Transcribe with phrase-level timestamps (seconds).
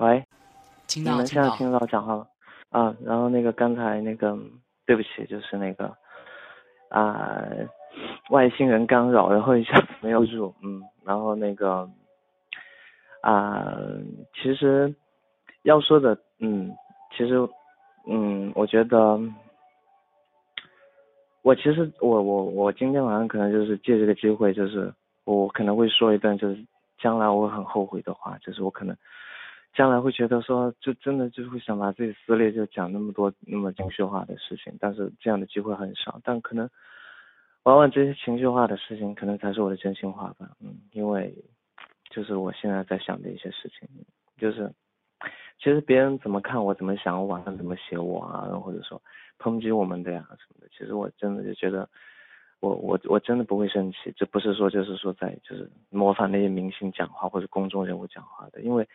[0.00, 0.24] 喂，
[0.88, 2.26] 听你们现在听到我讲话吗
[2.70, 2.96] 啊？
[3.04, 4.34] 然后那个刚才那个，
[4.86, 5.94] 对不起，就是那个
[6.88, 7.44] 啊、
[8.30, 11.86] 外星人干扰，然后一下子没有入，嗯，然后那个
[13.20, 13.76] 啊、
[14.42, 14.94] 其实
[15.64, 16.74] 要说的，嗯，
[17.14, 17.34] 其实
[18.08, 19.20] 嗯，我觉得
[21.42, 24.90] 我其实我我我今天晚上可能就是借这个机会，就是
[25.24, 26.64] 我可能会说一段就是
[26.98, 28.96] 将来我会很后悔的话，就是我可能
[29.72, 36.68] 将来会觉得说，就真的就是会想把自己撕裂，就讲那么多那么情绪化的事情，但是这样的机会很少，但可能
[37.62, 41.34] 往往这些情绪化的事情，可能才是我的真心话吧，嗯，因为
[42.10, 43.88] 就是我现在在想的一些事情，
[44.38, 44.72] 就是
[45.58, 49.00] 其实别人怎么看我，怎么想我，网上怎么写我啊，或者说
[49.38, 51.88] 抨击我们的呀什么的，其实我真的就觉得。
[52.62, 58.86] 我我我真的不会生气，这不是说就是说在就是模仿那些明星讲话或者公众人物讲话的，因为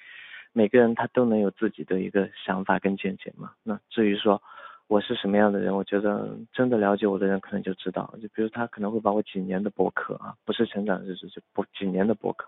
[0.55, 3.51] 每个人他都能有自己的一个想法跟见解嘛。
[3.61, 4.41] 那至于说
[4.87, 12.47] 我是什么样的人，我觉得真的了解我的人可能就知道，就比如他可能会把我几年的博客啊，不是成长日志，就博几年的博客，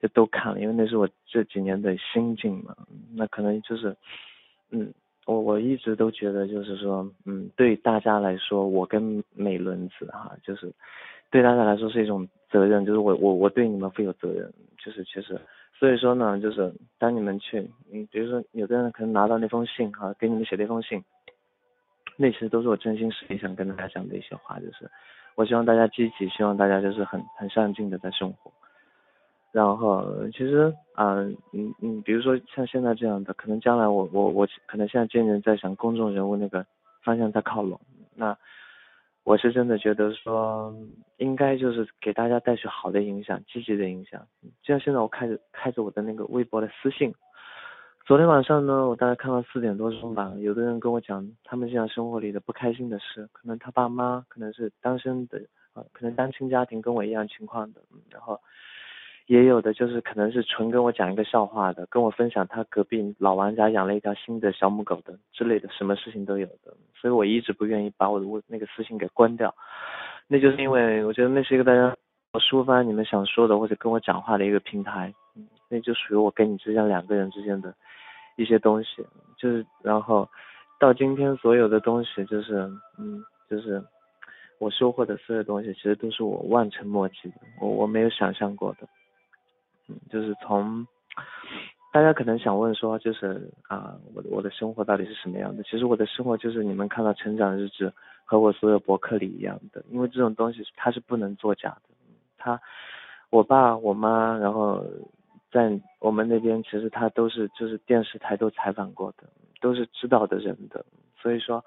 [0.00, 2.76] 就都看了，因为那是我这几年的心境嘛。
[3.14, 3.96] 那可能就是，
[4.70, 4.94] 嗯。
[5.26, 10.72] 我我一直都觉得，就是说，嗯，对大家来说，我跟美轮子哈，就是
[11.32, 15.36] 对大家来说是一种责任，就是我我我对你们负有责任，就是其实，
[15.78, 21.04] 所以说呢，就是当你们去，嗯，比如说有的人可能拿到那封信哈，给你们写那封信，
[22.16, 24.90] 那其实都是我真心实意想跟大家讲的一些话，就是
[25.34, 28.50] 我希望大家积极，希望大家就是很很上进的在生活。
[29.52, 31.16] 然后其实啊、
[31.52, 36.64] 嗯嗯，比如说像现在这样的，可能将来我我我可能现在渐渐在向公众人物那个
[37.02, 37.78] 方向在靠拢。
[38.14, 38.36] 那
[39.26, 40.72] 我是真的觉得说，
[41.16, 44.24] 应该就是给大家带去好的影响，积极的影响。
[44.62, 47.12] 就像现在我开着开着我的那个微博的私信，
[48.06, 55.42] 昨天晚上呢，我大概看到四点多钟吧，有的人跟我讲他们现在生活里的不开心的事，可能他爸妈可能是单身的，
[55.74, 58.40] 呃，可能单亲家庭跟我一样情况的，嗯，然后。
[59.26, 69.52] 也有的就是可能是纯跟我讲一个笑话的，跟我分享他隔壁老王家养了一条新的小母狗的之类的，什么事情都有的，所以我一直不愿意把我的微那个私信给关掉，
[70.28, 71.96] 那就是因为我觉得那是一个大家
[72.34, 75.12] 抒发你们想说的或者跟我讲话的一个平台，
[75.68, 77.74] 那就属于我跟你之间两个人之间的
[78.36, 79.04] 一些东西，
[79.36, 80.28] 就是然后
[80.78, 82.58] 到今天所有的东西就是
[82.96, 83.82] 嗯就是
[84.60, 88.86] 我收获的所有东西，其实都是我望尘莫及的，我我没有想象过的。
[90.10, 90.86] 就是从
[91.92, 95.62] 大家可能想问说，就是啊，我我的生活到底是什么样的？
[95.62, 97.90] 其实我的生活就是你们看到成长日志
[98.24, 101.82] 和我所有博客里一样的，因为这种东西它是不能作假的。
[102.36, 102.60] 他，
[103.30, 104.84] 我爸我妈，然后
[105.50, 109.24] 在我们那边，其实他都是就是电视台都采访过的，
[109.60, 110.84] 都是知道的人的，
[111.20, 111.64] 所以说，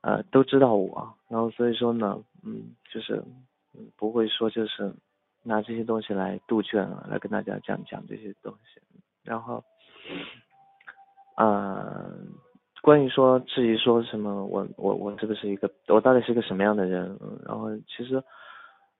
[0.00, 3.22] 呃，都知道我，然后所以说呢，嗯，就是
[3.96, 4.94] 不会说就是。
[5.42, 8.80] 拿这些东西来杜撰啊，来跟大家讲讲这些东西。
[9.22, 9.62] 然后，
[11.36, 12.12] 呃，
[12.82, 17.18] 关于说至于说什么，我我我是不是一个，我到底是个什么样的人？
[17.44, 18.22] 然后其实，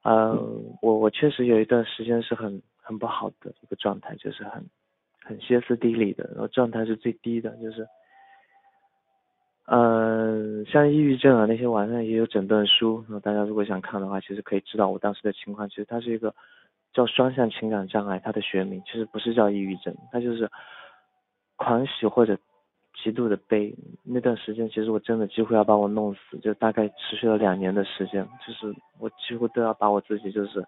[0.02, 0.34] 呃，
[0.82, 4.64] 我我确实有一段时间是很很不好的一个状态，就是很
[5.22, 7.86] 很歇斯底里的，然后状态是最低的，就是。
[10.70, 15.68] 像抑郁症啊那些网上也有诊断书，然后大家如果想看的话，其实可以知道我当时的情况。
[15.68, 16.34] 其实它是一个
[16.94, 20.50] 叫双向情感障碍，它的学名其实不是叫抑郁症，它就是
[21.56, 22.38] 狂喜或者
[23.02, 23.74] 极度的悲。
[24.04, 30.64] 那段时间其实我真的几乎要把我弄死，就大概持续了两年的时间，就是我几乎都要把我自己就是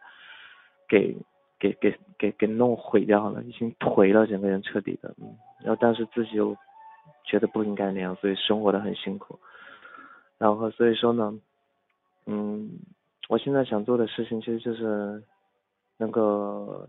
[0.89, 1.17] 给
[1.59, 5.15] 给给给给弄毁掉了，已经颓了，整个人彻底的。
[5.23, 5.35] 嗯，
[5.65, 6.57] 然后但是自己又。
[7.25, 9.39] 觉得不应该那样，所以生活的很辛苦。
[10.43, 11.39] 然后所以说呢，
[12.27, 12.69] 嗯，
[13.29, 15.23] 我现在想做的事情其实就是
[15.99, 16.89] 能够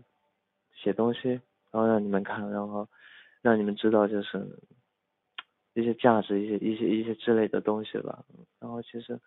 [0.72, 1.28] 写东西，
[1.70, 2.88] 然后让你们看，然后
[3.42, 4.44] 让你们知道就是
[5.74, 8.24] 一些价值、一些一些一些之类的东西吧。
[8.58, 9.20] 然后其实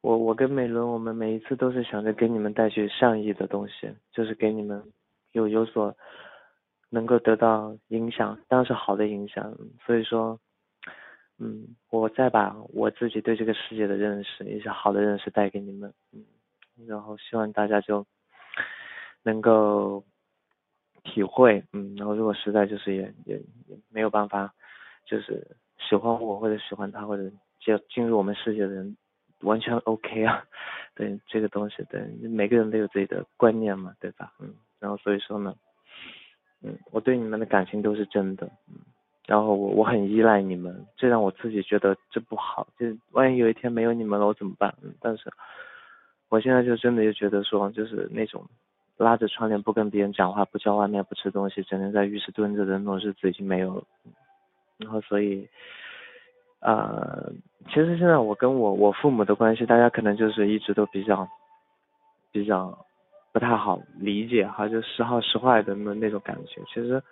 [0.00, 4.82] 我我跟美伦，我们每一次都是想着给你们带去善意的东西，就是给你们
[5.32, 5.94] 有有所。
[6.90, 9.52] 能够得到影响，当然是好的影响。
[9.84, 10.38] 所以说，
[11.38, 16.24] 嗯，我再把我自己对这个世界的认识，一些好的认识带给你们，嗯，
[16.86, 18.06] 然后希望大家就
[19.22, 20.04] 能够
[21.02, 23.36] 体会，嗯，然后如果实在就是也也
[23.66, 24.54] 也没有办法，
[25.06, 28.96] 就是喜欢我或者喜欢他或者就进入我们世界的人，
[29.40, 30.44] 完全 OK 啊，
[30.94, 34.32] 对这个东西，对每个人都有自己的观念嘛，对吧？
[34.38, 35.54] 嗯，然后所以说呢。
[36.66, 38.80] 嗯，我对你们的感情都是真的，嗯，
[39.26, 44.74] 然后我我很依赖你们，这让我自己觉得这不好，就万一有一天没有你们了，我怎么办？
[45.00, 45.32] 但是
[46.28, 48.44] 我现在就真的就觉得说，就是那种
[48.96, 53.84] 拉着窗帘不跟别人讲话，不叫外卖，不吃东西，整天在浴室蹲着的那种日子已经没有了，
[54.78, 55.48] 然后所以，
[56.60, 57.32] 呃，
[57.68, 61.28] 其实现在我跟我我父母的关系，大家可能就是一直都比较
[62.30, 62.76] 比较。
[63.32, 66.62] 不太好理解哈，就时好时坏的那那种感觉。
[66.68, 67.02] 其实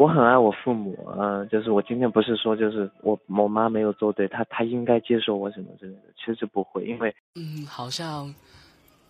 [0.00, 8.34] 我很爱我父母，嗯，就是我今天不是说就是我我妈没有做对，她她应该接受我什么之类的，其实不会，因为嗯，好像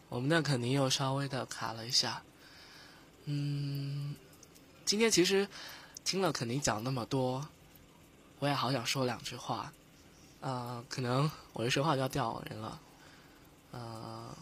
[0.08, 2.20] 我们的肯定又稍微的卡了一下。
[3.26, 4.16] 嗯，
[4.84, 5.46] 今天其实
[6.04, 7.46] 听了肯定讲那么多，
[8.40, 9.72] 我也好想说两句话，
[10.40, 12.81] 呃，可能我一说话就要掉人了，
[13.70, 14.34] 呃。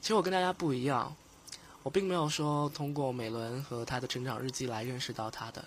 [0.00, 1.14] 其实我跟大家不一样，
[1.88, 5.64] 我并没有说通过美伦和他的成长日记来认识到他的。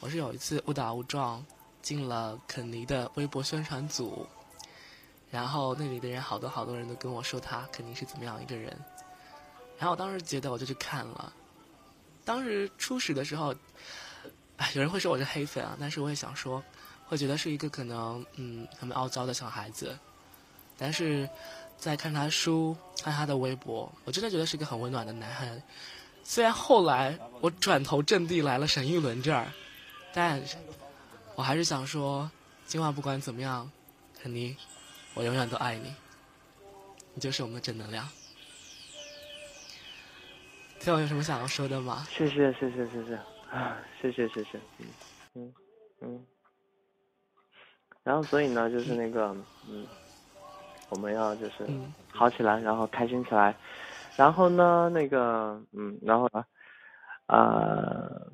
[0.00, 1.42] 我是有一次误打误撞
[1.80, 4.26] 进了肯尼的微博宣传组，
[5.30, 8.70] 然后那里的人好多好多人都跟我说他肯定是怎么样一个人，
[9.78, 11.32] 然后我当时觉得我就去看了。
[12.22, 13.54] 当时初始的时候，
[14.58, 16.62] 哎，有人会说我是黑粉啊，但是我也想说，
[17.06, 19.98] 会觉得是一个可能嗯很傲娇的小孩子，
[20.76, 21.26] 但是。
[21.78, 25.62] 在看他书，看他的微博，我真的觉得是一个很温暖的男孩。
[26.24, 29.46] 虽然后来我转头阵地来了沈玉伦这儿，
[30.12, 30.42] 但
[31.36, 32.28] 我还是想说，
[32.66, 33.70] 今晚不管怎么样，
[34.20, 34.56] 肯尼，
[35.14, 35.94] 我永远都爱你。
[37.14, 38.08] 你就是我们的正能量。
[40.80, 42.06] 天王有什么想要说的吗？
[42.10, 43.14] 谢谢谢谢谢谢
[43.50, 44.86] 啊，谢谢谢谢，嗯
[45.34, 45.54] 嗯
[46.00, 46.26] 嗯。
[48.02, 49.36] 然后所以呢，就是那个
[49.68, 49.86] 嗯。
[50.88, 51.68] 我们要就是
[52.12, 53.54] 好起来，然后开心起来，
[54.16, 56.44] 然后呢，那个嗯，然后啊，
[57.26, 58.32] 呃，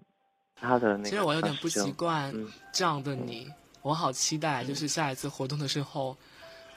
[0.60, 2.34] 他的那个其实我有点不习惯
[2.72, 3.50] 这样的你，
[3.82, 6.16] 我好期待就是下一次活动的时候，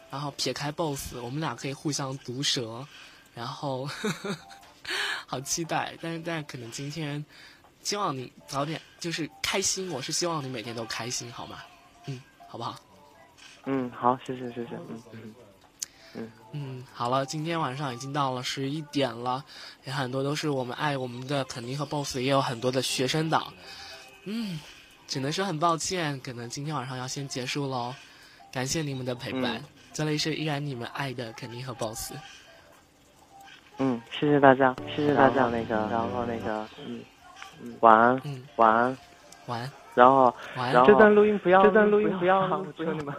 [0.10, 2.88] 然后撇开 BOSS，我们俩可以互相毒舌，
[3.33, 3.88] 然后
[5.27, 7.24] 好期待，但是但是可能今天
[7.81, 11.60] 希望你早点就是开心，我是希望你每天都开心，好吗？
[12.07, 12.75] 嗯，好不好？
[13.66, 15.36] 嗯，好，谢谢谢谢，嗯嗯。
[16.54, 19.44] 嗯好了，今天晚上已经到了十一点了，
[19.84, 23.54] 也很多都是我们爱我们的肯尼和 BOSS，也有很多的学生党。
[24.24, 24.60] 嗯，
[25.08, 27.94] 只能说很抱歉，可能今天晚上要先结束喽。
[28.52, 32.14] 感谢你们的陪伴，这里是依然你们爱的肯尼和 BOSS。
[33.78, 35.50] 嗯，谢谢大家，谢谢大家。
[35.50, 37.04] 那个，然后那个，嗯
[37.62, 38.98] 嗯，晚安，嗯，晚安，
[39.48, 39.72] 晚安。
[39.94, 40.86] 然后，晚安。
[40.86, 43.14] 这段录音不要，这段录音不要，我求你们。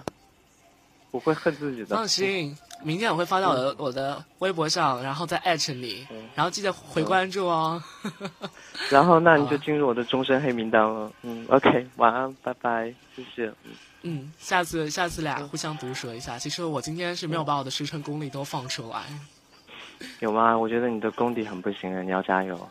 [1.16, 1.96] 我会恨自己的。
[1.96, 2.54] 放心。
[2.82, 7.82] 明天我会发到我的我的微博上，然后再艾特你，然后记得回关注哦。
[8.90, 11.10] 然后那你就进入我的终身黑名单了。
[11.22, 13.50] 嗯，OK，晚安，拜拜，谢谢。
[14.02, 16.38] 嗯，下次下次俩互相毒舌一下。
[16.38, 19.04] 其实我今天是没有把我的时辰功力都放出来。
[20.20, 20.56] 有吗？
[20.56, 22.68] 我觉得你的功底很不行，你要加油。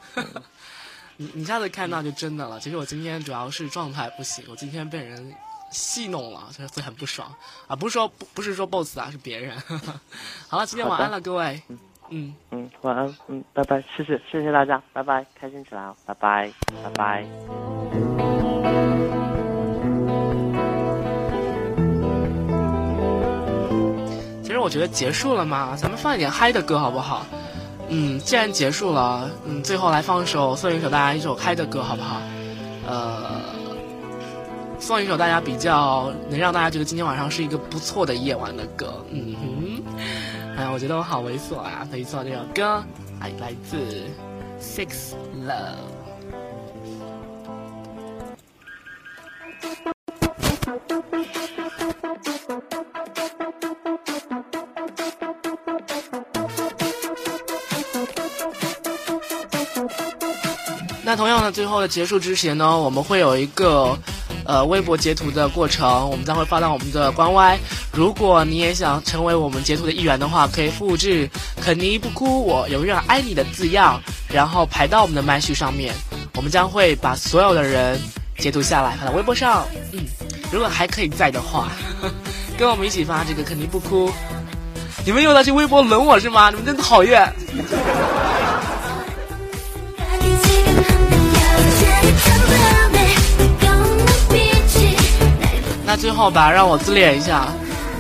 [1.17, 2.59] 你你下次看到就真的了。
[2.59, 5.33] 其实我今天主要是状态不行，我今天被人。
[5.75, 7.29] 戏弄了，所以很不爽
[7.67, 7.75] 啊！
[7.75, 9.55] 不是说不不是说 boss 啊，是别人。
[10.47, 11.61] 好了，今天晚安了，各位。
[12.09, 16.51] 嗯嗯，晚安，嗯，拜拜，谢谢谢谢大家，拜拜，开心起来哦，拜拜
[16.83, 17.25] 拜拜。
[24.43, 27.25] 其实我觉得结束了嘛，咱们放一点嗨的歌好不好？
[27.89, 32.21] 嗯，既然结束了，嗯，最后来放一首，送一首大家一首嗨的歌好不好？
[32.87, 33.54] 呃。
[34.85, 39.83] 送一首大家比较能让大家觉得今天晚上是一个不错的夜晚的歌，嗯哼，
[40.55, 41.87] 哎呀，我觉得我好猥琐啊！
[41.89, 42.83] 可以送这首歌，
[43.19, 43.77] 来来自
[44.61, 45.73] Six Love。
[61.03, 63.97] 那同样的，最后的结束之前呢，我们会有一个。
[64.45, 67.57] 呃，微博截图的过程，我们将会发到我们的官微。
[67.91, 71.29] 如果你也想成为我们截图的一员的话，可以复制
[71.61, 73.99] “肯尼不哭，我永远爱你”的字样，
[74.31, 75.93] 然后排到我们的麦序上面。
[76.35, 77.99] 我们将会把所有的人
[78.37, 79.65] 截图下来发到微博上。
[79.91, 79.99] 嗯，
[80.51, 81.71] 如果还可以在的话，
[82.57, 84.11] 跟我们一起发这个“肯尼不哭”。
[85.05, 86.49] 你们又在去微博冷我是吗？
[86.49, 87.33] 你们真讨厌。
[95.97, 97.47] 最后吧，让我自恋一下。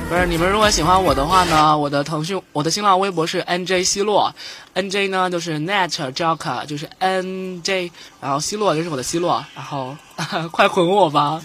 [0.07, 4.31] 不是你们如果喜欢我的话呢，我的腾讯我的新浪微博是 N J 西洛
[4.73, 9.97] ，N J 呢就是 Net Joker，就是 N J，然后西洛就是我的西洛，然后
[10.51, 11.41] 快滚我吧。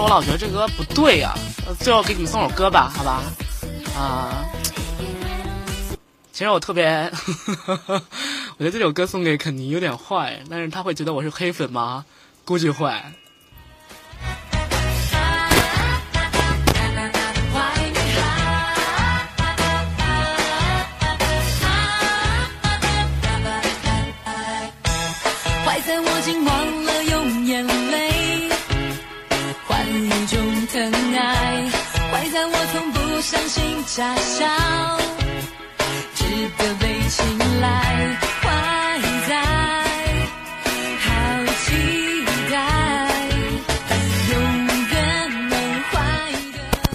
[0.00, 1.34] 我老觉得这歌不对呀，
[1.80, 3.22] 最后给你们送首歌吧，好吧？
[3.96, 4.44] 啊，
[6.32, 6.86] 其实我特别，
[8.58, 12.04] 我觉得这首歌送给肯尼有点坏，但是他会觉得我是黑粉吗？
[12.44, 12.92] 估计会。
[32.46, 34.46] 我从不相信假笑，
[36.14, 36.24] 值
[36.58, 39.42] 得被青睐，坏在
[41.00, 41.08] 好
[41.64, 42.56] 期待，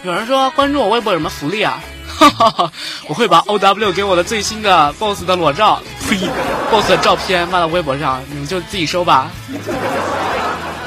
[0.04, 1.82] 有人说关注我微博有什么福利啊？
[2.08, 2.72] 哈哈哈，
[3.08, 6.16] 我会把 O W 给我的最新的 BOSS 的裸照，呸
[6.70, 9.32] ，BOSS 的照片发到微博上，你们就自己收吧。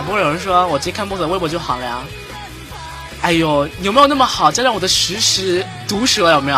[0.04, 1.99] 不过有人说我直接看 BOSS 的微博就好了呀。
[3.23, 4.50] 哎呦，有没有那么好？
[4.50, 6.57] 加上我的实时毒舌有没有？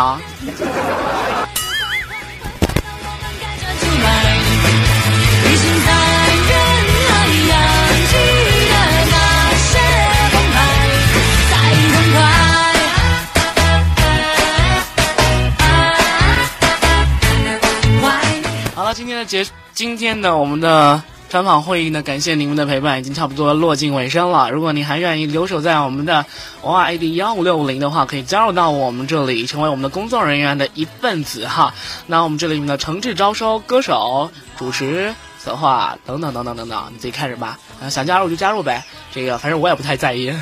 [18.73, 21.01] 好了，今天的结，今天的我们的。
[21.27, 24.49] 专访会议呢，感谢您们的陪伴，已经差不多落尽尾声了。
[24.51, 26.25] 如果你还愿意留守在我们的
[26.61, 31.73] O R A D 幺五六五零的话，可以加入到我们这里，成为我们的工作人员的一份子哈。
[32.07, 35.13] 那我们这里呢，诚挚招收歌手、主持、
[35.43, 37.59] 策划等等等等等等，你自己看着吧。
[37.89, 40.31] 想加入就加入呗，这个反正我也不太在意。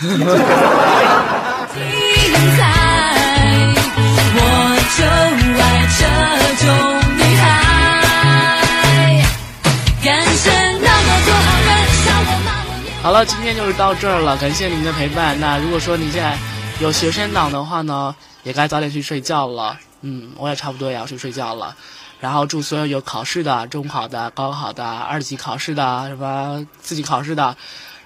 [13.25, 15.39] 今天就是到这儿了，感谢您的陪伴。
[15.39, 16.38] 那如果说你现在
[16.82, 18.13] 有学生党的话呢，
[18.44, 19.80] 也该早点去睡觉了。
[20.01, 21.74] 嗯，我也差不多也要去睡觉了。
[22.20, 27.56] 然后祝所有有考试的、中考的、高考的、二级考试的、什么四级考试的，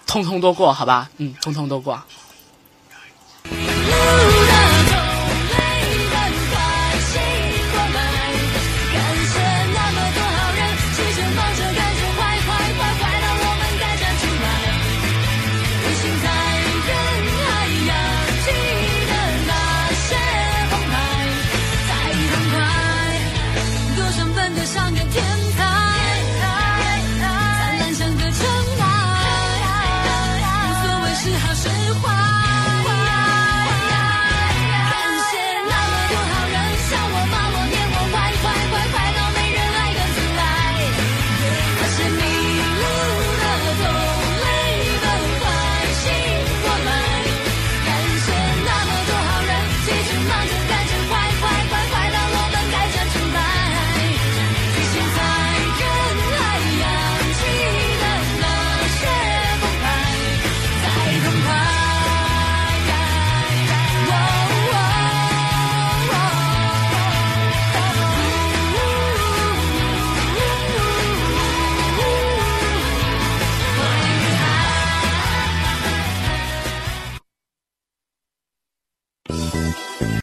[0.06, 1.10] 通通都过，好吧？
[1.18, 2.04] 嗯，通通都过。